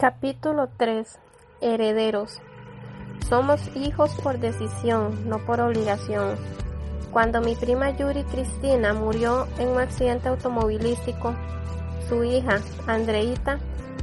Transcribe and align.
Capítulo 0.00 0.70
3 0.78 1.18
Herederos 1.60 2.40
Somos 3.28 3.60
hijos 3.76 4.14
por 4.22 4.38
decisión, 4.38 5.28
no 5.28 5.44
por 5.44 5.60
obligación. 5.60 6.36
Cuando 7.10 7.42
mi 7.42 7.54
prima 7.54 7.90
Yuri 7.90 8.24
Cristina 8.24 8.94
murió 8.94 9.46
en 9.58 9.68
un 9.68 9.78
accidente 9.78 10.30
automovilístico, 10.30 11.34
su 12.08 12.24
hija, 12.24 12.62
Andreita, 12.86 13.58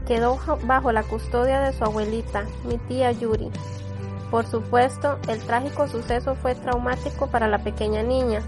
quedó 0.05 0.37
bajo 0.65 0.91
la 0.91 1.01
custodia 1.01 1.61
de 1.61 1.73
su 1.73 1.83
abuelita, 1.83 2.45
mi 2.63 2.77
tía 2.77 3.11
Yuri. 3.11 3.49
Por 4.29 4.45
supuesto, 4.45 5.17
el 5.27 5.39
trágico 5.47 5.87
suceso 5.87 6.35
fue 6.35 6.53
traumático 6.53 7.25
para 7.25 7.47
la 7.47 7.63
pequeña 7.63 8.03
niña, 8.03 8.43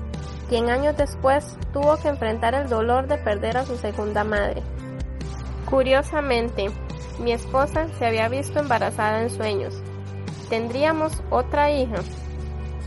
quien 0.50 0.70
años 0.70 0.96
después 0.98 1.58
tuvo 1.74 1.98
que 1.98 2.10
enfrentar 2.10 2.54
el 2.54 2.70
dolor 2.70 3.08
de 3.08 3.18
perder 3.18 3.58
a 3.58 3.66
su 3.66 3.76
segunda 3.76 4.24
madre. 4.24 4.62
Curiosamente, 5.68 6.70
mi 7.20 7.32
esposa 7.34 7.88
se 7.98 8.06
había 8.06 8.30
visto 8.30 8.60
embarazada 8.60 9.22
en 9.22 9.30
sueños. 9.30 9.82
Tendríamos 10.50 11.22
otra 11.30 11.72
hija. 11.72 11.98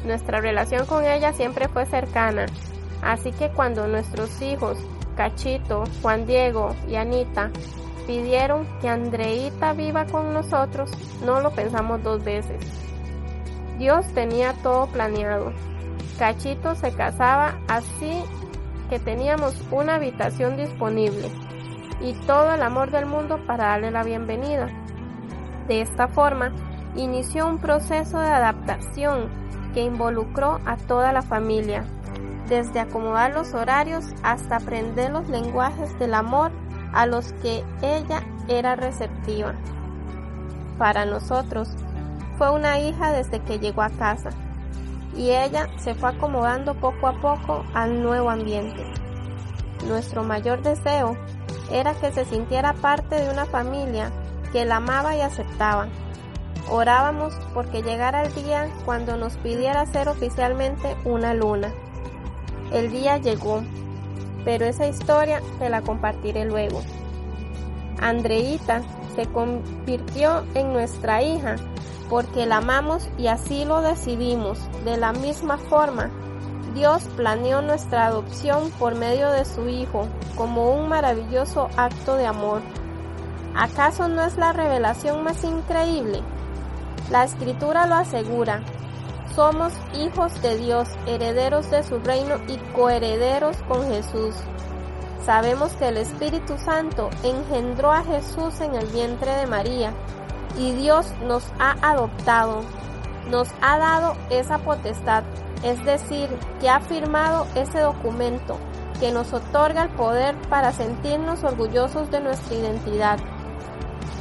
Nuestra 0.04 0.40
relación 0.40 0.86
con 0.86 1.04
ella 1.04 1.32
siempre 1.32 1.68
fue 1.68 1.86
cercana, 1.86 2.46
así 3.02 3.30
que 3.32 3.50
cuando 3.50 3.86
nuestros 3.86 4.40
hijos, 4.42 4.78
Cachito, 5.16 5.84
Juan 6.00 6.26
Diego 6.26 6.74
y 6.88 6.96
Anita, 6.96 7.50
pidieron 8.06 8.66
que 8.80 8.88
Andreita 8.88 9.74
viva 9.74 10.06
con 10.06 10.32
nosotros, 10.32 10.90
no 11.24 11.40
lo 11.40 11.52
pensamos 11.52 12.02
dos 12.02 12.24
veces. 12.24 12.60
Dios 13.78 14.06
tenía 14.12 14.54
todo 14.62 14.86
planeado. 14.86 15.52
Cachito 16.18 16.74
se 16.74 16.92
casaba 16.92 17.58
así 17.68 18.22
que 18.90 18.98
teníamos 18.98 19.54
una 19.70 19.94
habitación 19.96 20.56
disponible 20.56 21.30
y 22.00 22.14
todo 22.26 22.54
el 22.54 22.62
amor 22.62 22.90
del 22.90 23.06
mundo 23.06 23.38
para 23.46 23.66
darle 23.66 23.90
la 23.90 24.02
bienvenida. 24.02 24.68
De 25.68 25.80
esta 25.80 26.08
forma, 26.08 26.52
inició 26.96 27.46
un 27.46 27.58
proceso 27.58 28.18
de 28.18 28.28
adaptación 28.28 29.28
que 29.72 29.82
involucró 29.82 30.58
a 30.66 30.76
toda 30.76 31.12
la 31.12 31.22
familia, 31.22 31.84
desde 32.48 32.80
acomodar 32.80 33.32
los 33.32 33.54
horarios 33.54 34.04
hasta 34.22 34.56
aprender 34.56 35.10
los 35.10 35.28
lenguajes 35.28 35.98
del 35.98 36.14
amor 36.14 36.50
a 36.92 37.06
los 37.06 37.32
que 37.34 37.64
ella 37.80 38.22
era 38.48 38.76
receptiva. 38.76 39.54
Para 40.78 41.06
nosotros, 41.06 41.70
fue 42.36 42.50
una 42.50 42.78
hija 42.80 43.12
desde 43.12 43.40
que 43.40 43.58
llegó 43.58 43.82
a 43.82 43.90
casa 43.90 44.30
y 45.16 45.30
ella 45.30 45.68
se 45.78 45.94
fue 45.94 46.10
acomodando 46.10 46.74
poco 46.74 47.06
a 47.06 47.20
poco 47.20 47.64
al 47.74 48.02
nuevo 48.02 48.30
ambiente. 48.30 48.84
Nuestro 49.86 50.22
mayor 50.22 50.62
deseo 50.62 51.16
era 51.70 51.94
que 51.94 52.12
se 52.12 52.24
sintiera 52.24 52.72
parte 52.74 53.16
de 53.16 53.30
una 53.30 53.46
familia 53.46 54.10
que 54.52 54.64
la 54.64 54.76
amaba 54.76 55.16
y 55.16 55.20
aceptaba. 55.20 55.88
Orábamos 56.68 57.34
porque 57.54 57.82
llegara 57.82 58.22
el 58.22 58.34
día 58.34 58.68
cuando 58.84 59.16
nos 59.16 59.36
pidiera 59.38 59.86
ser 59.86 60.08
oficialmente 60.08 60.96
una 61.04 61.34
luna. 61.34 61.72
El 62.72 62.90
día 62.90 63.18
llegó, 63.18 63.62
pero 64.44 64.64
esa 64.64 64.86
historia 64.86 65.42
te 65.58 65.68
la 65.68 65.82
compartiré 65.82 66.44
luego. 66.44 66.82
Andreita 68.00 68.82
se 69.14 69.26
convirtió 69.26 70.44
en 70.54 70.72
nuestra 70.72 71.22
hija 71.22 71.56
porque 72.08 72.46
la 72.46 72.58
amamos 72.58 73.08
y 73.18 73.26
así 73.26 73.64
lo 73.64 73.80
decidimos. 73.80 74.58
De 74.84 74.96
la 74.96 75.12
misma 75.12 75.58
forma, 75.58 76.10
Dios 76.74 77.02
planeó 77.16 77.60
nuestra 77.60 78.06
adopción 78.06 78.70
por 78.78 78.94
medio 78.94 79.30
de 79.30 79.44
su 79.44 79.68
Hijo 79.68 80.08
como 80.36 80.72
un 80.72 80.88
maravilloso 80.88 81.68
acto 81.76 82.16
de 82.16 82.26
amor. 82.26 82.62
¿Acaso 83.54 84.08
no 84.08 84.22
es 84.24 84.38
la 84.38 84.52
revelación 84.52 85.22
más 85.22 85.44
increíble? 85.44 86.22
La 87.10 87.24
escritura 87.24 87.86
lo 87.86 87.96
asegura. 87.96 88.62
Somos 89.34 89.72
hijos 89.94 90.40
de 90.40 90.56
Dios, 90.56 90.88
herederos 91.06 91.70
de 91.70 91.82
su 91.82 91.98
reino 91.98 92.36
y 92.48 92.56
coherederos 92.74 93.56
con 93.68 93.86
Jesús. 93.88 94.34
Sabemos 95.24 95.72
que 95.74 95.88
el 95.88 95.98
Espíritu 95.98 96.56
Santo 96.58 97.10
engendró 97.22 97.92
a 97.92 98.02
Jesús 98.02 98.60
en 98.60 98.74
el 98.74 98.86
vientre 98.86 99.34
de 99.36 99.46
María 99.46 99.92
y 100.58 100.72
Dios 100.72 101.06
nos 101.24 101.44
ha 101.58 101.76
adoptado, 101.82 102.62
nos 103.30 103.48
ha 103.60 103.78
dado 103.78 104.16
esa 104.30 104.58
potestad 104.58 105.22
es 105.62 105.84
decir, 105.84 106.28
que 106.60 106.68
ha 106.68 106.80
firmado 106.80 107.46
ese 107.54 107.80
documento 107.80 108.58
que 109.00 109.12
nos 109.12 109.32
otorga 109.32 109.82
el 109.82 109.90
poder 109.90 110.36
para 110.48 110.72
sentirnos 110.72 111.42
orgullosos 111.44 112.10
de 112.10 112.20
nuestra 112.20 112.54
identidad. 112.54 113.18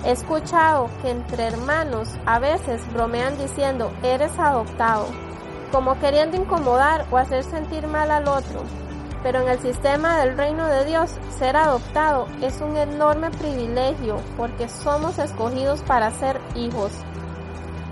He 0.04 0.12
escuchado 0.12 0.90
que 1.02 1.12
entre 1.12 1.46
hermanos 1.46 2.10
a 2.26 2.40
veces 2.40 2.82
bromean 2.92 3.38
diciendo 3.38 3.92
eres 4.02 4.38
adoptado, 4.40 5.06
como 5.72 6.00
queriendo 6.00 6.38
incomodar 6.38 7.06
o 7.12 7.18
hacer 7.18 7.44
sentir 7.44 7.86
mal 7.86 8.10
al 8.10 8.28
otro. 8.28 8.64
Pero 9.22 9.42
en 9.42 9.50
el 9.50 9.60
sistema 9.60 10.18
del 10.18 10.36
reino 10.36 10.66
de 10.66 10.86
Dios, 10.86 11.12
ser 11.38 11.56
adoptado 11.56 12.26
es 12.42 12.60
un 12.60 12.76
enorme 12.76 13.30
privilegio 13.30 14.18
porque 14.36 14.68
somos 14.68 15.20
escogidos 15.20 15.84
para 15.84 16.10
ser 16.10 16.42
hijos. 16.56 16.92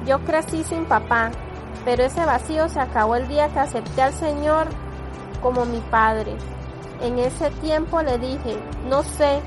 Yo 0.07 0.19
crecí 0.25 0.63
sin 0.63 0.85
papá, 0.85 1.29
pero 1.89 2.03
ese 2.03 2.23
vacío 2.23 2.69
se 2.69 2.79
acabó 2.79 3.15
el 3.15 3.27
día 3.27 3.49
que 3.49 3.57
acepté 3.57 4.03
al 4.03 4.13
Señor 4.13 4.67
como 5.41 5.65
mi 5.65 5.79
Padre. 5.79 6.37
En 7.01 7.17
ese 7.17 7.49
tiempo 7.49 8.03
le 8.03 8.19
dije, 8.19 8.59
no 8.87 9.01
sé 9.01 9.41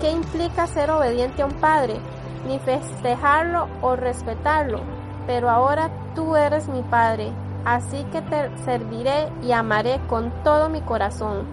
qué 0.00 0.10
implica 0.10 0.66
ser 0.66 0.90
obediente 0.90 1.42
a 1.42 1.44
un 1.44 1.52
Padre, 1.52 2.00
ni 2.48 2.58
festejarlo 2.60 3.68
o 3.82 3.94
respetarlo, 3.94 4.80
pero 5.26 5.50
ahora 5.50 5.90
tú 6.14 6.34
eres 6.34 6.66
mi 6.66 6.80
Padre, 6.80 7.30
así 7.66 8.04
que 8.04 8.22
te 8.22 8.56
serviré 8.64 9.28
y 9.42 9.52
amaré 9.52 10.00
con 10.08 10.30
todo 10.42 10.70
mi 10.70 10.80
corazón. 10.80 11.44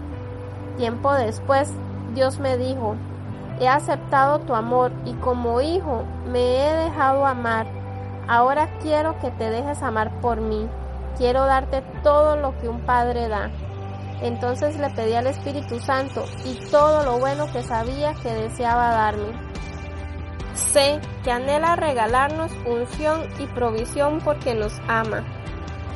Tiempo 0.78 1.12
después, 1.12 1.70
Dios 2.14 2.40
me 2.40 2.56
dijo, 2.56 2.96
he 3.60 3.68
aceptado 3.68 4.38
tu 4.38 4.54
amor 4.54 4.90
y 5.04 5.12
como 5.16 5.60
hijo 5.60 6.04
me 6.32 6.66
he 6.66 6.84
dejado 6.84 7.26
amar 7.26 7.79
Ahora 8.30 8.68
quiero 8.80 9.18
que 9.18 9.32
te 9.32 9.50
dejes 9.50 9.82
amar 9.82 10.20
por 10.20 10.40
mí. 10.40 10.68
Quiero 11.18 11.46
darte 11.46 11.82
todo 12.04 12.36
lo 12.36 12.56
que 12.60 12.68
un 12.68 12.80
padre 12.82 13.26
da. 13.26 13.50
Entonces 14.22 14.78
le 14.78 14.88
pedí 14.90 15.14
al 15.14 15.26
Espíritu 15.26 15.80
Santo 15.80 16.24
y 16.44 16.54
todo 16.70 17.02
lo 17.04 17.18
bueno 17.18 17.52
que 17.52 17.64
sabía 17.64 18.14
que 18.14 18.32
deseaba 18.32 18.92
darme. 18.92 19.32
Sé 20.54 21.00
que 21.24 21.32
anhela 21.32 21.74
regalarnos 21.74 22.52
unción 22.64 23.22
y 23.40 23.48
provisión 23.48 24.20
porque 24.24 24.54
nos 24.54 24.80
ama. 24.86 25.24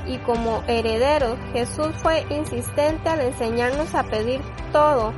Y 0.04 0.18
como 0.18 0.64
heredero, 0.66 1.36
Jesús 1.52 1.94
fue 2.02 2.26
insistente 2.30 3.10
al 3.10 3.20
enseñarnos 3.20 3.94
a 3.94 4.02
pedir 4.02 4.40
todo, 4.72 5.12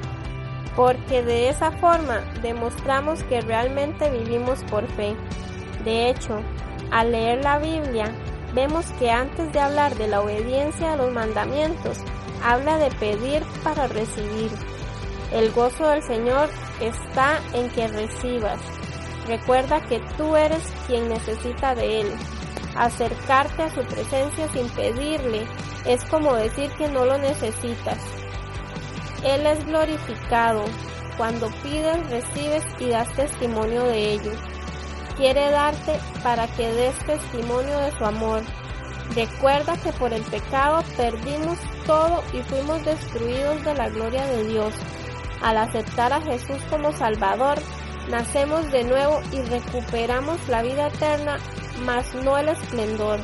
porque 0.77 1.23
de 1.23 1.49
esa 1.49 1.71
forma 1.73 2.21
demostramos 2.43 3.23
que 3.23 3.41
realmente 3.41 4.11
vivimos 4.11 4.63
por 4.65 4.87
fe. 4.89 5.17
De 5.83 6.11
hecho, 6.11 6.43
al 6.91 7.13
leer 7.13 7.43
la 7.43 7.59
Biblia, 7.59 8.13
vemos 8.55 8.87
que 8.99 9.11
antes 9.11 9.53
de 9.53 9.61
hablar 9.61 9.97
de 9.97 10.09
la 10.09 10.21
obediencia 10.21 10.93
a 10.93 10.97
los 10.97 11.13
mandamientos, 11.13 11.99
habla 12.43 12.79
de 12.79 12.91
pedir 12.93 13.43
para 13.63 13.87
recibir. 13.87 14.51
El 15.33 15.51
gozo 15.53 15.89
del 15.89 16.03
Señor 16.03 16.49
está 16.81 17.41
en 17.53 17.69
que 17.71 17.89
recibas. 17.89 18.61
Recuerda 19.27 19.81
que 19.81 20.01
tú 20.17 20.37
eres 20.37 20.63
quien 20.87 21.09
necesita 21.09 21.75
de 21.75 22.03
Él. 22.03 22.13
Acercarte 22.77 23.65
a 23.65 23.71
su 23.71 23.83
presencia 23.83 24.49
sin 24.53 24.69
pedirle 24.71 25.47
es 25.85 26.05
como 26.05 26.35
decir 26.35 26.71
que 26.79 26.89
no 26.89 27.05
lo 27.05 27.19
necesitas. 27.19 27.99
Él 29.25 29.47
es 29.47 29.65
glorificado. 29.67 30.65
Cuando 31.17 31.49
pides, 31.63 32.11
recibes 32.11 32.65
y 32.79 32.91
das 32.91 33.11
testimonio 33.15 33.85
de 33.85 34.13
ello 34.13 34.33
quiere 35.17 35.51
darte 35.51 35.99
para 36.23 36.47
que 36.49 36.73
des 36.73 36.99
testimonio 37.07 37.79
de 37.81 37.93
su 37.93 38.05
amor. 38.05 38.43
Recuerda 39.15 39.77
que 39.77 39.93
por 39.93 40.13
el 40.13 40.23
pecado 40.23 40.83
perdimos 40.97 41.59
todo 41.87 42.23
y 42.33 42.43
fuimos 42.43 42.85
destruidos 42.85 43.65
de 43.65 43.75
la 43.75 43.89
gloria 43.89 44.27
de 44.27 44.45
Dios. 44.45 44.75
Al 45.43 45.57
aceptar 45.59 46.13
a 46.13 46.21
Jesús 46.21 46.59
como 46.71 46.93
Salvador, 46.93 47.59
nacemos 48.11 48.71
de 48.71 48.85
nuevo 48.85 49.21
y 49.33 49.41
recuperamos 49.43 50.49
la 50.49 50.63
vida 50.63 50.89
eterna, 50.89 51.39
mas 51.85 52.15
no 52.15 52.37
el 52.37 52.49
esplendor. 52.49 53.21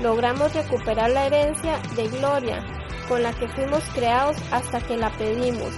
Logramos 0.00 0.54
recuperar 0.54 1.10
la 1.10 1.26
herencia 1.26 1.78
de 1.96 2.08
gloria 2.08 2.64
con 3.08 3.22
la 3.22 3.32
que 3.32 3.48
fuimos 3.48 3.82
creados 3.92 4.36
hasta 4.52 4.80
que 4.80 4.96
la 4.96 5.10
pedimos. 5.10 5.72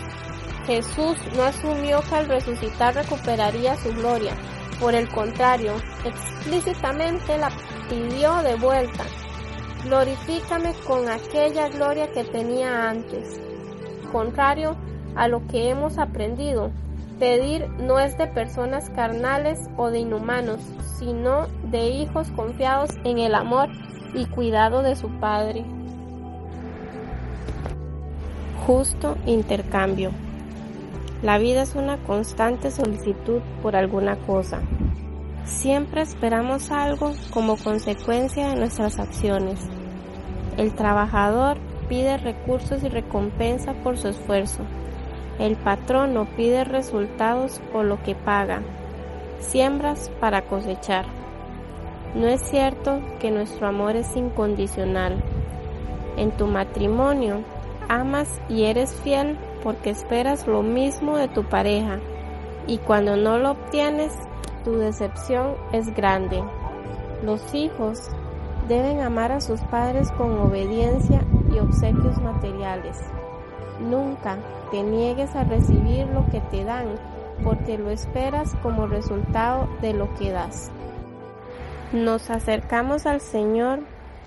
Jesús 0.66 1.16
no 1.34 1.42
asumió 1.42 2.00
que 2.02 2.14
al 2.14 2.28
resucitar 2.28 2.94
recuperaría 2.94 3.76
su 3.76 3.92
gloria, 3.94 4.36
por 4.80 4.94
el 4.94 5.08
contrario, 5.08 5.74
explícitamente 6.04 7.38
la 7.38 7.50
pidió 7.88 8.42
de 8.42 8.56
vuelta. 8.56 9.04
Glorifícame 9.84 10.74
con 10.86 11.08
aquella 11.08 11.68
gloria 11.68 12.10
que 12.12 12.24
tenía 12.24 12.88
antes. 12.88 13.40
Contrario 14.10 14.76
a 15.16 15.28
lo 15.28 15.46
que 15.46 15.70
hemos 15.70 15.98
aprendido, 15.98 16.70
Pedir 17.22 17.68
no 17.78 18.00
es 18.00 18.18
de 18.18 18.26
personas 18.26 18.90
carnales 18.90 19.70
o 19.76 19.90
de 19.90 20.00
inhumanos, 20.00 20.58
sino 20.98 21.46
de 21.70 21.88
hijos 21.88 22.26
confiados 22.34 22.90
en 23.04 23.18
el 23.18 23.36
amor 23.36 23.68
y 24.12 24.26
cuidado 24.26 24.82
de 24.82 24.96
su 24.96 25.08
Padre. 25.20 25.64
Justo 28.66 29.16
intercambio. 29.24 30.10
La 31.22 31.38
vida 31.38 31.62
es 31.62 31.76
una 31.76 31.98
constante 31.98 32.72
solicitud 32.72 33.40
por 33.62 33.76
alguna 33.76 34.16
cosa. 34.16 34.60
Siempre 35.44 36.02
esperamos 36.02 36.72
algo 36.72 37.12
como 37.30 37.56
consecuencia 37.56 38.48
de 38.48 38.56
nuestras 38.56 38.98
acciones. 38.98 39.60
El 40.56 40.74
trabajador 40.74 41.58
pide 41.88 42.16
recursos 42.16 42.82
y 42.82 42.88
recompensa 42.88 43.72
por 43.72 43.98
su 43.98 44.08
esfuerzo. 44.08 44.62
El 45.38 45.54
patrono 45.54 46.26
pide 46.36 46.64
resultados 46.64 47.60
por 47.72 47.84
lo 47.84 48.02
que 48.02 48.16
paga. 48.16 48.62
Siembras 49.38 50.10
para 50.18 50.42
cosechar. 50.42 51.04
No 52.16 52.26
es 52.26 52.42
cierto 52.42 53.00
que 53.20 53.30
nuestro 53.30 53.68
amor 53.68 53.94
es 53.94 54.16
incondicional. 54.16 55.22
En 56.16 56.32
tu 56.32 56.48
matrimonio, 56.48 57.42
amas 57.88 58.28
y 58.48 58.64
eres 58.64 58.92
fiel 59.04 59.38
porque 59.62 59.90
esperas 59.90 60.46
lo 60.46 60.62
mismo 60.62 61.16
de 61.16 61.28
tu 61.28 61.44
pareja 61.44 61.98
y 62.66 62.78
cuando 62.78 63.16
no 63.16 63.38
lo 63.38 63.52
obtienes, 63.52 64.12
tu 64.64 64.76
decepción 64.76 65.54
es 65.72 65.94
grande. 65.94 66.42
Los 67.22 67.54
hijos 67.54 68.08
deben 68.68 69.00
amar 69.00 69.32
a 69.32 69.40
sus 69.40 69.60
padres 69.62 70.10
con 70.12 70.38
obediencia 70.38 71.24
y 71.52 71.58
obsequios 71.58 72.20
materiales. 72.20 72.98
Nunca 73.80 74.38
te 74.70 74.82
niegues 74.82 75.34
a 75.34 75.44
recibir 75.44 76.06
lo 76.08 76.26
que 76.26 76.40
te 76.40 76.64
dan 76.64 76.94
porque 77.42 77.78
lo 77.78 77.90
esperas 77.90 78.54
como 78.62 78.86
resultado 78.86 79.68
de 79.80 79.92
lo 79.92 80.14
que 80.14 80.30
das. 80.30 80.70
Nos 81.92 82.30
acercamos 82.30 83.06
al 83.06 83.20
Señor 83.20 83.80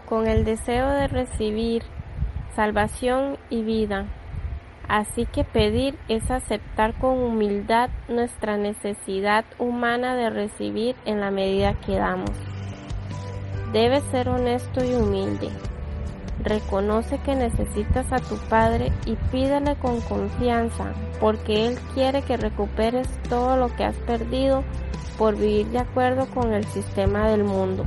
con 0.07 0.27
el 0.27 0.45
deseo 0.45 0.89
de 0.89 1.07
recibir 1.07 1.83
salvación 2.55 3.37
y 3.49 3.63
vida. 3.63 4.05
Así 4.87 5.25
que 5.25 5.43
pedir 5.43 5.97
es 6.09 6.29
aceptar 6.29 6.93
con 6.99 7.17
humildad 7.17 7.89
nuestra 8.07 8.57
necesidad 8.57 9.45
humana 9.57 10.15
de 10.15 10.29
recibir 10.29 10.95
en 11.05 11.19
la 11.19 11.31
medida 11.31 11.73
que 11.73 11.97
damos. 11.97 12.31
Debes 13.73 14.03
ser 14.11 14.29
honesto 14.29 14.83
y 14.85 14.93
humilde. 14.93 15.49
Reconoce 16.43 17.17
que 17.19 17.35
necesitas 17.35 18.11
a 18.11 18.19
tu 18.19 18.37
Padre 18.49 18.91
y 19.05 19.15
pídele 19.31 19.75
con 19.77 20.01
confianza, 20.01 20.93
porque 21.19 21.65
Él 21.65 21.79
quiere 21.93 22.21
que 22.21 22.37
recuperes 22.37 23.07
todo 23.29 23.57
lo 23.57 23.73
que 23.75 23.85
has 23.85 23.95
perdido 23.97 24.63
por 25.17 25.35
vivir 25.35 25.67
de 25.67 25.79
acuerdo 25.79 26.27
con 26.27 26.53
el 26.53 26.65
sistema 26.65 27.27
del 27.29 27.43
mundo. 27.43 27.85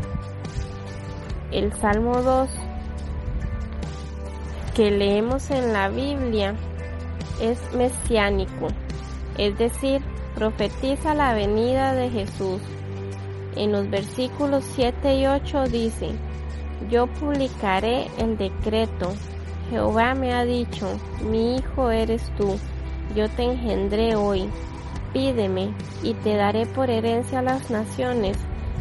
El 1.52 1.72
Salmo 1.74 2.22
2 2.22 2.50
que 4.74 4.90
leemos 4.90 5.50
en 5.50 5.72
la 5.72 5.88
Biblia 5.88 6.54
es 7.40 7.58
mesiánico, 7.74 8.68
es 9.36 9.56
decir, 9.58 10.02
profetiza 10.34 11.14
la 11.14 11.34
venida 11.34 11.94
de 11.94 12.10
Jesús. 12.10 12.60
En 13.56 13.72
los 13.72 13.90
versículos 13.90 14.64
7 14.74 15.16
y 15.16 15.26
8 15.26 15.64
dice, 15.64 16.10
yo 16.90 17.06
publicaré 17.06 18.06
el 18.18 18.36
decreto. 18.36 19.12
Jehová 19.70 20.14
me 20.14 20.32
ha 20.32 20.44
dicho, 20.44 20.86
mi 21.28 21.56
hijo 21.56 21.90
eres 21.90 22.30
tú, 22.36 22.58
yo 23.14 23.28
te 23.30 23.42
engendré 23.42 24.16
hoy. 24.16 24.48
Pídeme 25.12 25.72
y 26.02 26.14
te 26.14 26.36
daré 26.36 26.66
por 26.66 26.90
herencia 26.90 27.42
las 27.42 27.70
naciones 27.70 28.36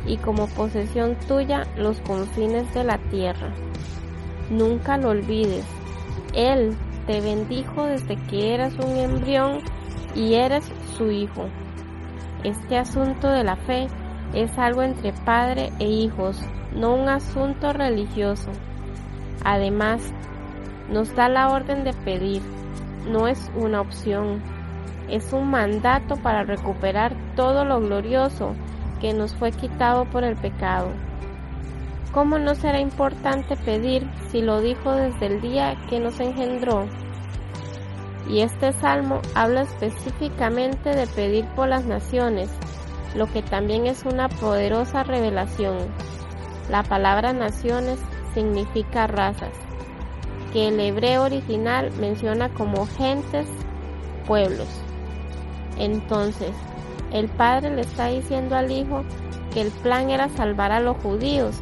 y 0.05 0.17
como 0.17 0.47
posesión 0.47 1.15
tuya 1.27 1.65
los 1.77 1.99
confines 2.01 2.71
de 2.73 2.83
la 2.83 2.97
tierra. 3.09 3.53
Nunca 4.49 4.97
lo 4.97 5.09
olvides. 5.09 5.65
Él 6.33 6.77
te 7.07 7.21
bendijo 7.21 7.85
desde 7.85 8.17
que 8.27 8.53
eras 8.53 8.73
un 8.75 8.97
embrión 8.97 9.61
y 10.13 10.35
eres 10.35 10.69
su 10.97 11.09
hijo. 11.09 11.47
Este 12.43 12.77
asunto 12.77 13.29
de 13.29 13.43
la 13.43 13.55
fe 13.55 13.87
es 14.33 14.57
algo 14.59 14.83
entre 14.83 15.13
padre 15.13 15.71
e 15.79 15.85
hijos, 15.85 16.39
no 16.73 16.93
un 16.93 17.07
asunto 17.07 17.71
religioso. 17.71 18.51
Además, 19.43 20.13
nos 20.91 21.15
da 21.15 21.29
la 21.29 21.49
orden 21.49 21.85
de 21.85 21.93
pedir, 21.93 22.41
no 23.09 23.27
es 23.27 23.49
una 23.55 23.81
opción, 23.81 24.41
es 25.09 25.31
un 25.31 25.49
mandato 25.49 26.17
para 26.17 26.43
recuperar 26.43 27.15
todo 27.35 27.63
lo 27.63 27.79
glorioso 27.79 28.53
que 28.99 29.13
nos 29.13 29.33
fue 29.33 29.51
quitado 29.51 30.05
por 30.05 30.25
el 30.25 30.35
pecado. 30.35 30.89
¿Cómo 32.11 32.37
no 32.37 32.55
será 32.55 32.79
importante 32.79 33.55
pedir 33.55 34.07
si 34.31 34.41
lo 34.41 34.61
dijo 34.61 34.91
desde 34.91 35.27
el 35.27 35.41
día 35.41 35.75
que 35.89 35.99
nos 35.99 36.19
engendró? 36.19 36.87
Y 38.29 38.41
este 38.41 38.73
salmo 38.73 39.21
habla 39.35 39.61
específicamente 39.61 40.89
de 40.89 41.07
pedir 41.07 41.45
por 41.55 41.69
las 41.69 41.85
naciones, 41.85 42.49
lo 43.15 43.25
que 43.27 43.41
también 43.41 43.85
es 43.85 44.03
una 44.03 44.27
poderosa 44.27 45.03
revelación. 45.03 45.77
La 46.69 46.83
palabra 46.83 47.31
naciones 47.31 47.99
significa 48.33 49.07
razas, 49.07 49.53
que 50.51 50.67
el 50.67 50.79
hebreo 50.79 51.23
original 51.23 51.91
menciona 51.99 52.49
como 52.49 52.85
gentes, 52.85 53.47
pueblos. 54.25 54.67
Entonces, 55.77 56.51
el 57.11 57.29
Padre 57.29 57.73
le 57.73 57.81
está 57.81 58.07
diciendo 58.07 58.57
al 58.57 58.71
Hijo 58.71 59.03
que 59.53 59.61
el 59.61 59.71
plan 59.71 60.09
era 60.09 60.27
salvar 60.27 60.73
a 60.73 60.81
los 60.81 60.97
judíos 60.97 61.61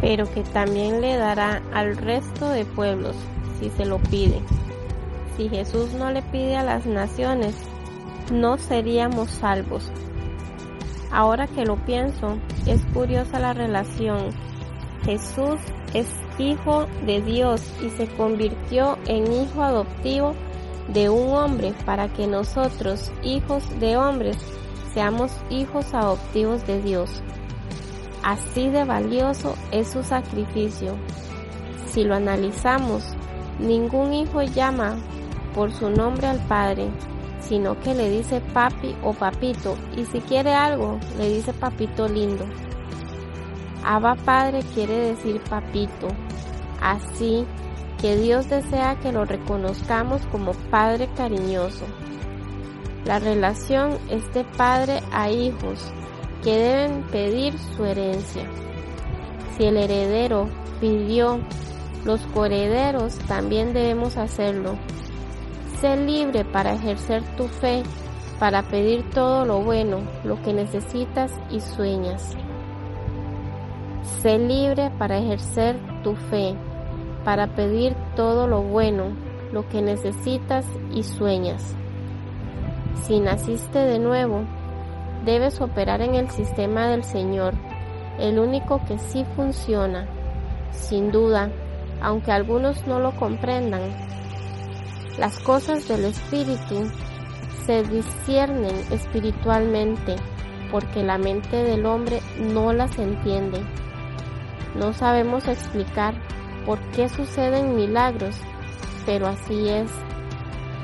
pero 0.00 0.30
que 0.30 0.42
también 0.42 1.00
le 1.00 1.16
dará 1.16 1.62
al 1.72 1.96
resto 1.96 2.48
de 2.48 2.64
pueblos 2.64 3.16
si 3.58 3.70
se 3.70 3.84
lo 3.84 3.98
pide. 3.98 4.40
Si 5.36 5.48
Jesús 5.48 5.92
no 5.94 6.10
le 6.10 6.22
pide 6.22 6.56
a 6.56 6.62
las 6.62 6.86
naciones, 6.86 7.56
no 8.32 8.56
seríamos 8.58 9.30
salvos. 9.30 9.90
Ahora 11.10 11.46
que 11.46 11.64
lo 11.64 11.76
pienso, 11.84 12.38
es 12.66 12.84
curiosa 12.92 13.38
la 13.38 13.52
relación. 13.52 14.30
Jesús 15.04 15.58
es 15.92 16.08
hijo 16.38 16.86
de 17.06 17.20
Dios 17.20 17.62
y 17.82 17.90
se 17.90 18.08
convirtió 18.08 18.98
en 19.06 19.32
hijo 19.32 19.62
adoptivo 19.62 20.34
de 20.88 21.08
un 21.08 21.34
hombre 21.34 21.72
para 21.86 22.08
que 22.08 22.26
nosotros, 22.26 23.12
hijos 23.22 23.64
de 23.80 23.96
hombres, 23.96 24.36
seamos 24.92 25.32
hijos 25.50 25.94
adoptivos 25.94 26.66
de 26.66 26.82
Dios. 26.82 27.22
Así 28.24 28.70
de 28.70 28.84
valioso 28.84 29.54
es 29.70 29.90
su 29.90 30.02
sacrificio. 30.02 30.96
Si 31.86 32.04
lo 32.04 32.14
analizamos, 32.14 33.14
ningún 33.58 34.14
hijo 34.14 34.42
llama 34.42 34.96
por 35.54 35.70
su 35.70 35.90
nombre 35.90 36.26
al 36.28 36.38
Padre, 36.46 36.88
sino 37.38 37.78
que 37.80 37.94
le 37.94 38.08
dice 38.08 38.40
papi 38.40 38.96
o 39.02 39.12
papito, 39.12 39.76
y 39.94 40.06
si 40.06 40.20
quiere 40.20 40.54
algo, 40.54 40.98
le 41.18 41.28
dice 41.28 41.52
papito 41.52 42.08
lindo. 42.08 42.46
Abba 43.84 44.16
Padre 44.16 44.60
quiere 44.74 44.96
decir 45.10 45.42
papito, 45.42 46.08
así 46.80 47.44
que 48.00 48.16
Dios 48.16 48.48
desea 48.48 48.98
que 49.00 49.12
lo 49.12 49.26
reconozcamos 49.26 50.22
como 50.32 50.52
Padre 50.70 51.10
cariñoso. 51.14 51.84
La 53.04 53.18
relación 53.18 53.98
es 54.08 54.32
de 54.32 54.44
padre 54.44 55.02
a 55.12 55.28
hijos, 55.28 55.92
que 56.44 56.58
deben 56.58 57.02
pedir 57.04 57.58
su 57.58 57.84
herencia. 57.86 58.44
Si 59.56 59.64
el 59.64 59.78
heredero 59.78 60.48
pidió, 60.78 61.40
los 62.04 62.20
coherederos 62.28 63.18
también 63.20 63.72
debemos 63.72 64.18
hacerlo. 64.18 64.76
Sé 65.80 65.96
libre 65.96 66.44
para 66.44 66.74
ejercer 66.74 67.22
tu 67.36 67.48
fe, 67.48 67.82
para 68.38 68.62
pedir 68.62 69.08
todo 69.10 69.46
lo 69.46 69.60
bueno, 69.62 70.00
lo 70.22 70.40
que 70.42 70.52
necesitas 70.52 71.32
y 71.50 71.60
sueñas. 71.60 72.36
Sé 74.20 74.38
libre 74.38 74.90
para 74.98 75.18
ejercer 75.18 75.76
tu 76.02 76.14
fe, 76.14 76.54
para 77.24 77.54
pedir 77.54 77.96
todo 78.16 78.46
lo 78.46 78.60
bueno, 78.60 79.16
lo 79.50 79.66
que 79.70 79.80
necesitas 79.80 80.66
y 80.92 81.04
sueñas. 81.04 81.74
Si 83.04 83.18
naciste 83.20 83.78
de 83.78 83.98
nuevo, 83.98 84.44
debes 85.24 85.60
operar 85.60 86.00
en 86.00 86.14
el 86.14 86.30
sistema 86.30 86.86
del 86.88 87.04
Señor, 87.04 87.54
el 88.18 88.38
único 88.38 88.80
que 88.86 88.98
sí 88.98 89.24
funciona, 89.36 90.06
sin 90.70 91.10
duda, 91.10 91.50
aunque 92.00 92.32
algunos 92.32 92.86
no 92.86 93.00
lo 93.00 93.12
comprendan. 93.16 93.82
Las 95.18 95.38
cosas 95.40 95.86
del 95.88 96.04
Espíritu 96.06 96.90
se 97.64 97.82
disciernen 97.84 98.74
espiritualmente 98.90 100.16
porque 100.70 101.02
la 101.02 101.18
mente 101.18 101.62
del 101.62 101.86
hombre 101.86 102.20
no 102.38 102.72
las 102.72 102.98
entiende. 102.98 103.60
No 104.74 104.92
sabemos 104.92 105.46
explicar 105.46 106.14
por 106.66 106.80
qué 106.90 107.08
suceden 107.08 107.76
milagros, 107.76 108.36
pero 109.06 109.28
así 109.28 109.68
es, 109.68 109.90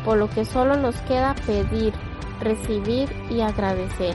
por 0.04 0.16
lo 0.16 0.30
que 0.30 0.44
solo 0.44 0.76
nos 0.76 0.97
queda 1.02 1.35
pedir 1.47 1.92
recibir 2.40 3.09
y 3.30 3.40
agradecer. 3.40 4.14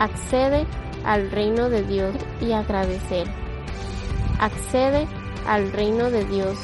Accede 0.00 0.66
al 1.04 1.30
reino 1.30 1.68
de 1.68 1.82
Dios 1.82 2.14
y 2.40 2.52
agradecer. 2.52 3.26
Accede 4.38 5.06
al 5.46 5.70
reino 5.72 6.10
de 6.10 6.24
Dios. 6.24 6.56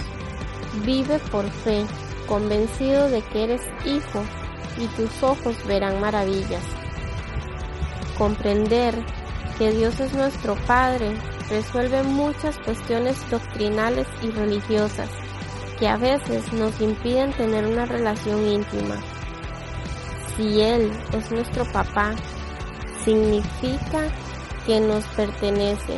Vive 0.86 1.18
por 1.30 1.44
fe, 1.50 1.84
convencido 2.26 3.10
de 3.10 3.20
que 3.20 3.44
eres 3.44 3.60
hijo 3.84 4.22
y 4.78 4.86
tus 4.96 5.22
ojos 5.22 5.54
verán 5.66 6.00
maravillas. 6.00 6.64
Comprender 8.16 8.94
que 9.58 9.70
Dios 9.70 10.00
es 10.00 10.14
nuestro 10.14 10.54
Padre 10.66 11.14
resuelve 11.50 12.02
muchas 12.04 12.58
cuestiones 12.60 13.18
doctrinales 13.30 14.06
y 14.22 14.30
religiosas 14.30 15.10
que 15.78 15.88
a 15.88 15.98
veces 15.98 16.54
nos 16.54 16.80
impiden 16.80 17.34
tener 17.34 17.66
una 17.66 17.84
relación 17.84 18.46
íntima. 18.46 18.96
Si 20.36 20.62
Él 20.62 20.90
es 21.12 21.30
nuestro 21.30 21.66
papá, 21.66 22.14
significa 23.06 24.08
que 24.66 24.80
nos 24.80 25.04
pertenece, 25.06 25.96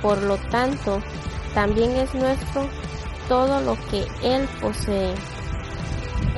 por 0.00 0.22
lo 0.22 0.36
tanto, 0.38 1.00
también 1.52 1.90
es 1.96 2.14
nuestro 2.14 2.68
todo 3.28 3.60
lo 3.60 3.76
que 3.90 4.06
Él 4.22 4.48
posee. 4.60 5.14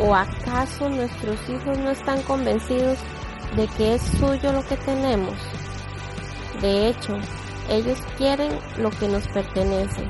¿O 0.00 0.14
acaso 0.14 0.88
nuestros 0.88 1.38
hijos 1.48 1.78
no 1.78 1.90
están 1.90 2.22
convencidos 2.22 2.98
de 3.56 3.68
que 3.68 3.94
es 3.94 4.02
suyo 4.02 4.52
lo 4.52 4.64
que 4.64 4.76
tenemos? 4.78 5.34
De 6.62 6.88
hecho, 6.88 7.18
ellos 7.68 7.98
quieren 8.16 8.58
lo 8.78 8.90
que 8.90 9.08
nos 9.08 9.28
pertenece. 9.28 10.02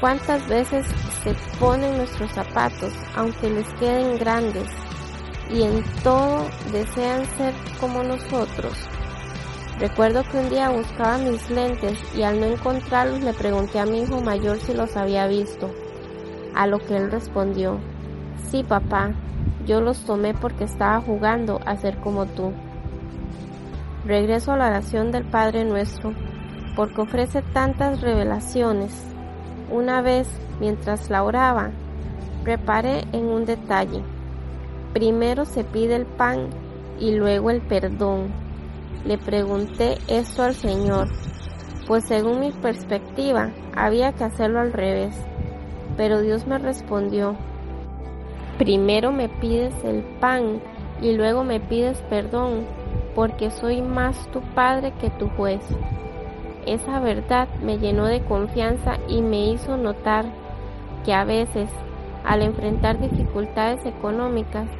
¿Cuántas 0.00 0.46
veces 0.48 0.86
se 1.24 1.34
ponen 1.58 1.96
nuestros 1.96 2.30
zapatos 2.32 2.92
aunque 3.14 3.48
les 3.48 3.66
queden 3.74 4.18
grandes 4.18 4.68
y 5.50 5.62
en 5.62 5.82
todo 6.02 6.46
desean 6.72 7.24
ser 7.36 7.54
como 7.80 8.02
nosotros? 8.02 8.74
Recuerdo 9.78 10.22
que 10.24 10.38
un 10.38 10.48
día 10.48 10.70
buscaba 10.70 11.18
mis 11.18 11.50
lentes 11.50 11.98
y 12.16 12.22
al 12.22 12.40
no 12.40 12.46
encontrarlos 12.46 13.20
le 13.20 13.34
pregunté 13.34 13.78
a 13.78 13.86
mi 13.86 14.02
hijo 14.02 14.20
mayor 14.22 14.58
si 14.58 14.72
los 14.72 14.96
había 14.96 15.26
visto, 15.26 15.70
a 16.54 16.66
lo 16.66 16.78
que 16.78 16.96
él 16.96 17.10
respondió, 17.10 17.78
sí 18.50 18.64
papá, 18.64 19.12
yo 19.66 19.80
los 19.80 20.04
tomé 20.04 20.32
porque 20.32 20.64
estaba 20.64 21.00
jugando 21.00 21.60
a 21.66 21.76
ser 21.76 21.98
como 21.98 22.26
tú. 22.26 22.52
Regreso 24.06 24.52
a 24.52 24.56
la 24.56 24.68
oración 24.68 25.10
del 25.10 25.24
Padre 25.24 25.64
nuestro, 25.64 26.14
porque 26.76 27.00
ofrece 27.00 27.42
tantas 27.42 28.00
revelaciones. 28.00 28.92
Una 29.70 30.00
vez, 30.00 30.28
mientras 30.60 31.10
la 31.10 31.24
oraba, 31.24 31.70
reparé 32.44 33.04
en 33.12 33.24
un 33.24 33.44
detalle. 33.44 34.02
Primero 34.96 35.44
se 35.44 35.62
pide 35.62 35.94
el 35.94 36.06
pan 36.06 36.48
y 36.98 37.10
luego 37.10 37.50
el 37.50 37.60
perdón. 37.60 38.32
Le 39.04 39.18
pregunté 39.18 39.98
esto 40.08 40.42
al 40.42 40.54
Señor, 40.54 41.08
pues 41.86 42.04
según 42.06 42.40
mi 42.40 42.50
perspectiva 42.50 43.50
había 43.76 44.14
que 44.14 44.24
hacerlo 44.24 44.58
al 44.58 44.72
revés. 44.72 45.14
Pero 45.98 46.22
Dios 46.22 46.46
me 46.46 46.56
respondió, 46.56 47.36
primero 48.56 49.12
me 49.12 49.28
pides 49.28 49.74
el 49.84 50.02
pan 50.18 50.62
y 51.02 51.12
luego 51.12 51.44
me 51.44 51.60
pides 51.60 52.00
perdón 52.08 52.64
porque 53.14 53.50
soy 53.50 53.82
más 53.82 54.26
tu 54.30 54.40
padre 54.54 54.94
que 54.98 55.10
tu 55.10 55.28
juez. 55.28 55.60
Esa 56.64 57.00
verdad 57.00 57.48
me 57.62 57.76
llenó 57.76 58.06
de 58.06 58.24
confianza 58.24 58.96
y 59.08 59.20
me 59.20 59.50
hizo 59.50 59.76
notar 59.76 60.24
que 61.04 61.12
a 61.12 61.24
veces, 61.24 61.68
al 62.24 62.40
enfrentar 62.40 62.98
dificultades 62.98 63.84
económicas, 63.84 64.70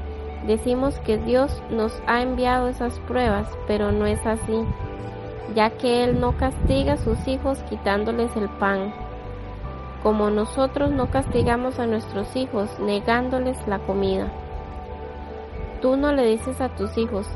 decimos 0.47 0.99
que 1.01 1.19
Dios 1.19 1.63
nos 1.71 2.01
ha 2.07 2.23
enviado 2.23 2.69
esas 2.69 2.99
pruebas, 3.01 3.49
pero 3.67 3.93
no 3.93 4.07
es 4.07 4.25
así, 4.27 4.65
ya 5.55 5.71
que 5.71 6.05
Él 6.05 6.21
no 6.21 6.37
castiga 6.37 6.95
a 6.95 6.99
sus 6.99 7.27
hijos 7.27 7.59
quitándoles 7.69 8.35
el 8.37 8.49
pan, 8.49 8.93
como 10.03 10.31
nosotros 10.31 10.91
no 10.91 11.11
castigamos 11.11 11.79
a 11.79 11.87
nuestros 11.87 12.35
hijos 12.37 12.79
negándoles 12.79 13.57
la 13.67 13.79
comida. 13.81 14.33
Tú 15.83 15.97
no 15.97 16.13
le 16.13 16.27
dices 16.27 16.61
a 16.61 16.69
tus 16.69 16.97
hijos, 16.97 17.27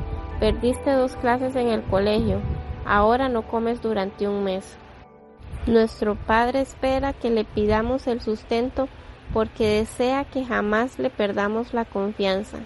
Perdiste 0.41 0.91
dos 0.93 1.15
clases 1.17 1.55
en 1.55 1.67
el 1.67 1.83
colegio, 1.83 2.39
ahora 2.83 3.29
no 3.29 3.43
comes 3.43 3.79
durante 3.79 4.27
un 4.27 4.43
mes. 4.43 4.75
Nuestro 5.67 6.15
Padre 6.15 6.61
espera 6.61 7.13
que 7.13 7.29
le 7.29 7.43
pidamos 7.45 8.07
el 8.07 8.21
sustento 8.21 8.89
porque 9.35 9.67
desea 9.67 10.23
que 10.25 10.43
jamás 10.43 10.97
le 10.97 11.11
perdamos 11.11 11.75
la 11.75 11.85
confianza. 11.85 12.57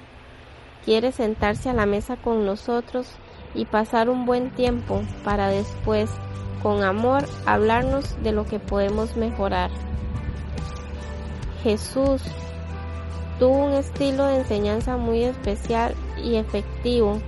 Quiere 0.85 1.11
sentarse 1.11 1.67
a 1.69 1.73
la 1.73 1.87
mesa 1.87 2.15
con 2.15 2.45
nosotros 2.45 3.07
y 3.55 3.65
pasar 3.65 4.07
un 4.07 4.25
buen 4.25 4.51
tiempo 4.51 5.01
para 5.23 5.47
después, 5.47 6.11
con 6.61 6.83
amor, 6.83 7.25
hablarnos 7.47 8.21
de 8.21 8.31
lo 8.31 8.45
que 8.45 8.59
podemos 8.59 9.17
mejorar. 9.17 9.71
Jesús 11.63 12.21
tuvo 13.39 13.65
un 13.65 13.73
estilo 13.73 14.27
de 14.27 14.37
enseñanza 14.37 14.95
muy 14.95 15.23
especial 15.23 15.95
y 16.23 16.35
efectivo 16.35 17.19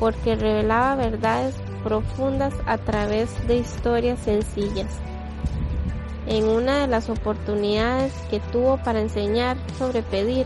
porque 0.00 0.34
revelaba 0.34 0.96
verdades 0.96 1.54
profundas 1.84 2.54
a 2.66 2.76
través 2.76 3.46
de 3.46 3.58
historias 3.58 4.18
sencillas. 4.18 4.92
En 6.26 6.48
una 6.48 6.80
de 6.80 6.88
las 6.88 7.08
oportunidades 7.08 8.12
que 8.30 8.40
tuvo 8.40 8.78
para 8.78 9.00
enseñar 9.00 9.56
sobre 9.78 10.02
pedir, 10.02 10.44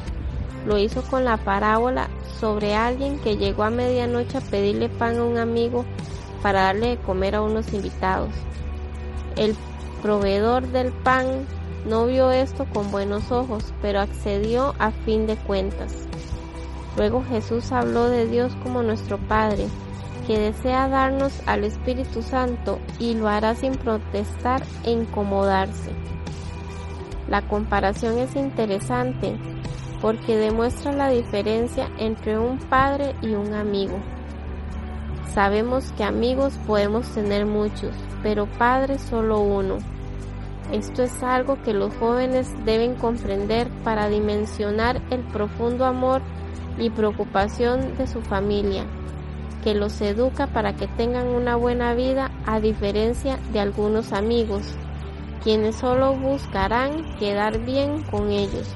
lo 0.67 0.77
hizo 0.77 1.01
con 1.03 1.25
la 1.25 1.39
parábola 1.39 2.11
sobre 2.41 2.75
alguien 2.75 3.19
que 3.19 3.37
llegó 3.37 3.65
a 3.65 3.71
medianoche 3.71 4.39
a 4.39 4.41
pedirle 4.41 4.89
pan 4.89 5.19
a 5.19 5.25
un 5.25 5.37
amigo 5.37 5.85
para 6.43 6.63
darle 6.63 6.89
de 6.89 6.97
comer 6.97 7.35
a 7.35 7.43
unos 7.43 7.73
invitados. 7.75 8.31
El 9.37 9.55
proveedor 10.03 10.67
del 10.69 10.91
pan 10.91 11.47
no 11.87 12.07
vio 12.07 12.31
esto 12.31 12.67
con 12.73 12.91
buenos 12.91 13.31
ojos, 13.31 13.75
pero 13.83 14.01
accedió 14.01 14.75
a 14.79 14.91
fin 14.91 15.27
de 15.27 15.37
cuentas. 15.37 16.07
Luego 16.97 17.23
Jesús 17.29 17.73
habló 17.73 18.09
de 18.09 18.27
Dios 18.27 18.53
como 18.63 18.83
nuestro 18.83 19.19
Padre, 19.19 19.67
que 20.27 20.39
desea 20.39 20.89
darnos 20.89 21.33
al 21.47 21.65
Espíritu 21.65 22.23
Santo 22.23 22.79
y 22.99 23.15
lo 23.15 23.29
hará 23.29 23.55
sin 23.55 23.73
protestar 23.73 24.63
e 24.85 24.93
incomodarse. 24.93 25.93
La 27.29 27.47
comparación 27.47 28.19
es 28.19 28.35
interesante 28.35 29.39
porque 30.01 30.37
demuestra 30.37 30.93
la 30.93 31.11
diferencia 31.11 31.91
entre 31.99 32.39
un 32.39 32.59
padre 32.59 33.15
y 33.23 33.35
un 33.35 33.53
amigo. 33.55 33.99
Sabemos 35.35 35.93
que 35.93 36.05
amigos 36.05 36.59
podemos 36.67 37.07
tener 37.15 37.47
muchos, 37.47 37.95
pero 38.23 38.47
padre 38.47 38.99
solo 38.99 39.41
uno. 39.41 39.79
Esto 40.73 41.03
es 41.03 41.23
algo 41.23 41.61
que 41.63 41.73
los 41.73 41.95
jóvenes 41.97 42.53
deben 42.65 42.95
comprender 42.95 43.69
para 43.85 44.09
dimensionar 44.09 45.01
el 45.11 45.21
profundo 45.21 45.85
amor 45.85 46.23
y 46.79 46.91
preocupación 46.91 47.97
de 47.97 48.07
su 48.07 48.23
familia, 48.23 48.85
que 49.63 49.75
los 49.75 50.01
educa 50.01 50.47
para 50.47 50.75
que 50.75 50.87
tengan 50.87 51.29
una 51.29 51.57
buena 51.57 51.95
vida 51.95 52.31
a 52.47 52.61
diferencia 52.61 53.39
de 53.53 53.61
algunos 53.61 54.13
amigos, 54.13 54.75
quienes 55.43 55.77
solo 55.77 56.15
buscarán 56.15 57.17
quedar 57.19 57.59
bien 57.65 58.03
con 58.05 58.31
ellos. 58.31 58.75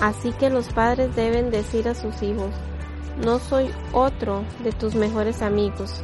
Así 0.00 0.32
que 0.32 0.48
los 0.50 0.68
padres 0.72 1.14
deben 1.16 1.50
decir 1.50 1.88
a 1.88 1.94
sus 1.94 2.22
hijos, 2.22 2.50
no 3.24 3.40
soy 3.40 3.70
otro 3.92 4.44
de 4.62 4.70
tus 4.72 4.94
mejores 4.94 5.42
amigos, 5.42 6.02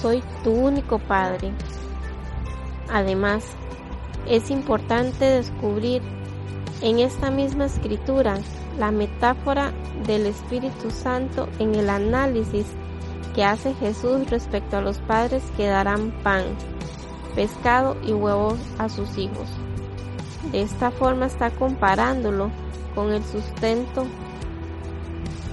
soy 0.00 0.22
tu 0.42 0.50
único 0.50 0.98
padre. 0.98 1.52
Además, 2.90 3.44
es 4.26 4.50
importante 4.50 5.24
descubrir 5.26 6.02
en 6.80 7.00
esta 7.00 7.30
misma 7.30 7.66
escritura 7.66 8.38
la 8.78 8.90
metáfora 8.90 9.72
del 10.06 10.26
Espíritu 10.26 10.90
Santo 10.90 11.48
en 11.58 11.74
el 11.74 11.90
análisis 11.90 12.66
que 13.34 13.44
hace 13.44 13.74
Jesús 13.74 14.30
respecto 14.30 14.78
a 14.78 14.80
los 14.80 14.98
padres 15.00 15.42
que 15.56 15.66
darán 15.66 16.12
pan, 16.22 16.44
pescado 17.34 17.96
y 18.02 18.12
huevos 18.12 18.58
a 18.78 18.88
sus 18.88 19.18
hijos. 19.18 19.48
De 20.50 20.62
esta 20.62 20.90
forma 20.90 21.26
está 21.26 21.50
comparándolo 21.50 22.50
con 22.94 23.12
el 23.12 23.24
sustento, 23.24 24.06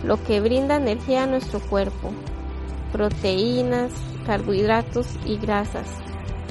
lo 0.04 0.22
que 0.24 0.42
brinda 0.42 0.78
energía 0.78 1.24
a 1.24 1.28
nuestro 1.28 1.60
cuerpo, 1.60 2.12
proteínas, 2.92 3.92
carbohidratos 4.26 5.08
y 5.26 5.38
grasas, 5.38 5.88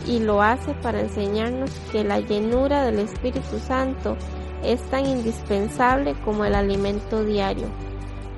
y 0.07 0.19
lo 0.19 0.43
hace 0.43 0.75
para 0.75 1.01
enseñarnos 1.01 1.71
que 1.91 2.05
la 2.05 2.21
llenura 2.21 2.85
del 2.85 2.99
Espíritu 2.99 3.59
Santo 3.59 4.17
es 4.63 4.83
tan 4.91 5.07
indispensable 5.07 6.15
como 6.25 6.45
el 6.45 6.55
alimento 6.55 7.25
diario, 7.25 7.67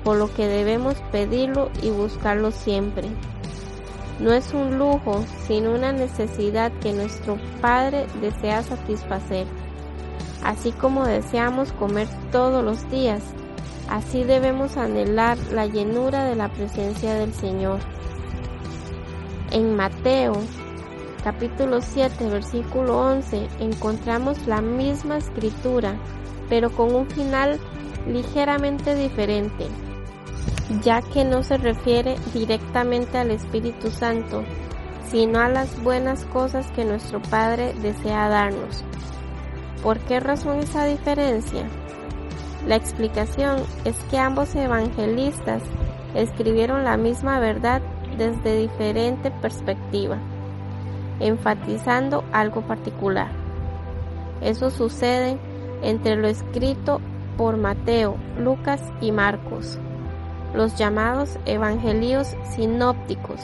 por 0.03 0.17
lo 0.17 0.33
que 0.33 0.47
debemos 0.47 0.95
pedirlo 1.11 1.69
y 1.81 1.89
buscarlo 1.89 2.51
siempre. 2.51 3.09
No 4.19 4.33
es 4.33 4.53
un 4.53 4.77
lujo, 4.77 5.23
sino 5.45 5.75
una 5.75 5.91
necesidad 5.91 6.71
que 6.81 6.91
nuestro 6.91 7.37
Padre 7.61 8.07
desea 8.19 8.63
satisfacer. 8.63 9.45
Así 10.47 10.71
como 10.71 11.05
deseamos 11.05 11.71
comer 11.73 12.07
todos 12.31 12.63
los 12.63 12.89
días, 12.89 13.21
Así 13.89 14.25
debemos 14.25 14.75
anhelar 14.75 15.37
la 15.51 15.65
llenura 15.65 16.25
de 16.25 16.35
la 16.35 16.49
presencia 16.49 17.13
del 17.13 17.33
Señor. 17.33 17.79
En 19.51 19.75
Mateo 19.75 20.33
capítulo 21.23 21.81
7 21.81 22.29
versículo 22.29 22.99
11 22.99 23.47
encontramos 23.59 24.45
la 24.45 24.61
misma 24.61 25.17
escritura, 25.17 25.95
pero 26.49 26.69
con 26.69 26.93
un 26.93 27.09
final 27.09 27.59
ligeramente 28.07 28.93
diferente, 28.93 29.67
ya 30.83 31.01
que 31.01 31.23
no 31.23 31.43
se 31.43 31.57
refiere 31.57 32.17
directamente 32.33 33.17
al 33.17 33.31
Espíritu 33.31 33.89
Santo, 33.89 34.43
sino 35.09 35.39
a 35.39 35.47
las 35.47 35.81
buenas 35.81 36.25
cosas 36.25 36.69
que 36.71 36.83
nuestro 36.83 37.21
Padre 37.21 37.73
desea 37.81 38.27
darnos. 38.27 38.83
¿Por 39.87 39.99
qué 39.99 40.19
razón 40.19 40.59
esa 40.59 40.83
diferencia? 40.83 41.63
La 42.67 42.75
explicación 42.75 43.63
es 43.85 43.95
que 44.11 44.17
ambos 44.17 44.53
evangelistas 44.53 45.63
escribieron 46.13 46.83
la 46.83 46.97
misma 46.97 47.39
verdad 47.39 47.81
desde 48.17 48.57
diferente 48.57 49.31
perspectiva, 49.31 50.17
enfatizando 51.21 52.25
algo 52.33 52.63
particular. 52.63 53.29
Eso 54.41 54.71
sucede 54.71 55.37
entre 55.81 56.17
lo 56.17 56.27
escrito 56.27 56.99
por 57.37 57.55
Mateo, 57.55 58.17
Lucas 58.37 58.81
y 58.99 59.13
Marcos, 59.13 59.79
los 60.53 60.75
llamados 60.75 61.39
evangelios 61.45 62.35
sinópticos, 62.43 63.39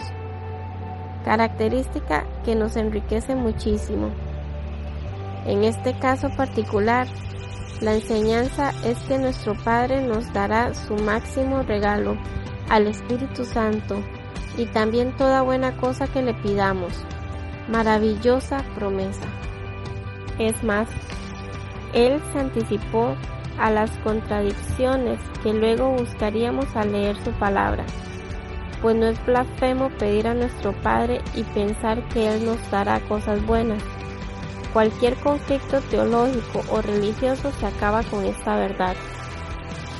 característica 1.24 2.26
que 2.44 2.54
nos 2.56 2.76
enriquece 2.76 3.34
muchísimo. 3.34 4.10
En 5.46 5.64
este 5.66 5.94
caso 6.00 6.30
particular, 6.30 7.08
la 7.82 7.96
enseñanza 7.96 8.72
es 8.86 8.98
que 9.00 9.18
nuestro 9.18 9.56
Padre 9.56 10.02
nos 10.02 10.32
dará 10.32 10.74
su 10.74 10.96
máximo 10.96 11.64
regalo 11.64 12.18
al 12.70 12.88
Espíritu 12.88 13.44
Santo 13.44 14.02
y 14.58 14.66
también 14.68 15.16
toda 15.18 15.42
buena 15.42 15.76
cosa 15.76 16.08
que 16.08 16.22
le 16.22 16.34
pidamos. 16.34 16.94
Maravillosa 17.68 18.64
promesa. 18.76 19.26
Es 20.40 20.64
más, 20.64 20.88
Él 21.94 22.22
se 22.32 22.40
anticipó 22.40 23.16
a 23.60 23.70
las 23.70 23.92
contradicciones 24.00 25.20
que 25.44 25.54
luego 25.54 25.90
buscaríamos 25.92 26.74
al 26.76 26.94
leer 26.94 27.18
su 27.24 27.32
palabra, 27.32 27.84
pues 28.82 28.96
no 28.96 29.08
es 29.08 29.26
blasfemo 29.26 29.90
pedir 29.90 30.28
a 30.28 30.34
nuestro 30.34 30.72
Padre 30.82 31.22
y 31.36 31.44
pensar 31.44 32.08
que 32.10 32.34
Él 32.34 32.46
nos 32.46 32.72
dará 32.72 33.00
cosas 33.02 33.46
buenas 33.46 33.84
Cualquier 34.74 35.16
conflicto 35.18 35.82
teológico 35.82 36.64
o 36.72 36.82
religioso 36.82 37.52
se 37.60 37.68
acaba 37.68 38.02
con 38.02 38.26
esta 38.26 38.56
verdad. 38.56 38.96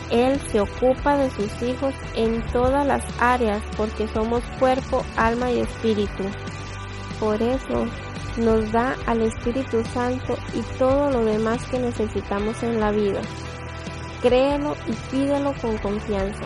Él 0.10 0.40
se 0.52 0.62
ocupa 0.62 1.16
de 1.16 1.30
sus 1.30 1.62
hijos 1.62 1.94
en 2.16 2.42
todas 2.52 2.86
las 2.86 3.04
áreas 3.20 3.62
porque 3.78 4.08
somos 4.08 4.44
cuerpo, 4.60 5.06
alma 5.16 5.52
y 5.52 5.60
espíritu. 5.60 6.24
Por 7.20 7.40
eso 7.42 7.86
nos 8.38 8.72
da 8.72 8.96
al 9.06 9.22
Espíritu 9.22 9.84
Santo 9.94 10.36
y 10.56 10.62
todo 10.80 11.12
lo 11.12 11.24
demás 11.24 11.64
que 11.66 11.78
necesitamos 11.78 12.62
en 12.64 12.80
la 12.80 12.92
vida. 12.92 13.22
Créelo 14.22 14.76
y 14.88 14.94
pídelo 15.12 15.54
con 15.62 15.78
confianza. 15.78 16.46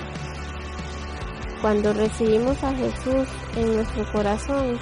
Cuando 1.62 1.94
recibimos 1.94 2.62
a 2.64 2.74
Jesús 2.74 3.28
en 3.56 3.74
nuestro 3.74 4.12
corazón, 4.12 4.78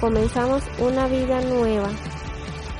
comenzamos 0.00 0.62
una 0.78 1.08
vida 1.08 1.40
nueva 1.40 1.90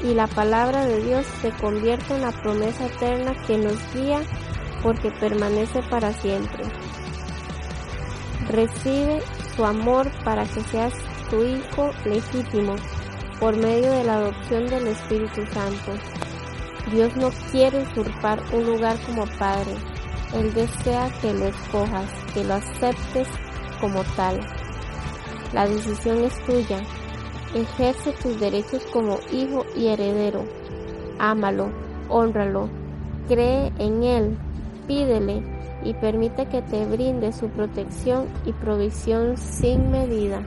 y 0.02 0.14
la 0.14 0.26
palabra 0.26 0.84
de 0.86 1.02
Dios 1.02 1.26
se 1.40 1.50
convierte 1.50 2.14
en 2.14 2.22
la 2.22 2.32
promesa 2.32 2.86
eterna 2.86 3.34
que 3.46 3.58
nos 3.58 3.76
guía 3.94 4.20
porque 4.82 5.10
permanece 5.10 5.82
para 5.90 6.12
siempre. 6.12 6.64
Recibe 8.48 9.20
su 9.56 9.64
amor 9.64 10.10
para 10.24 10.44
que 10.44 10.60
seas 10.60 10.94
tu 11.30 11.44
hijo 11.44 11.90
legítimo 12.04 12.76
por 13.40 13.56
medio 13.56 13.90
de 13.90 14.04
la 14.04 14.14
adopción 14.14 14.66
del 14.66 14.86
Espíritu 14.86 15.44
Santo. 15.52 15.92
Dios 16.90 17.14
no 17.16 17.30
quiere 17.50 17.82
usurpar 17.82 18.40
un 18.52 18.64
lugar 18.64 18.96
como 19.04 19.26
Padre. 19.38 19.74
Él 20.32 20.52
desea 20.54 21.10
que 21.20 21.32
lo 21.32 21.46
escojas, 21.46 22.10
que 22.32 22.44
lo 22.44 22.54
aceptes 22.54 23.28
como 23.80 24.02
tal. 24.16 24.40
La 25.52 25.66
decisión 25.66 26.24
es 26.24 26.44
tuya 26.44 26.82
Ejerce 27.54 28.12
tus 28.12 28.38
derechos 28.38 28.84
como 28.92 29.18
hijo 29.32 29.64
y 29.76 29.86
heredero. 29.86 30.44
Ámalo, 31.18 31.70
honralo, 32.08 32.68
cree 33.26 33.72
en 33.78 34.02
Él, 34.02 34.38
pídele 34.86 35.42
y 35.82 35.94
permite 35.94 36.46
que 36.46 36.62
te 36.62 36.84
brinde 36.86 37.32
su 37.32 37.48
protección 37.48 38.26
y 38.44 38.52
provisión 38.52 39.36
sin 39.36 39.90
medida. 39.90 40.42